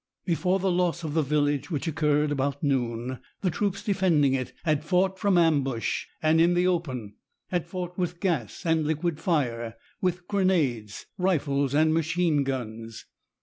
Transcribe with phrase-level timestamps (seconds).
[0.25, 4.83] Before the loss of the village, which occurred about noon, the troops defending it had
[4.83, 7.13] fought from ambush and in the open,
[7.49, 13.05] had fought with gas and liquid fire, with grenades, rifles, and machine guns.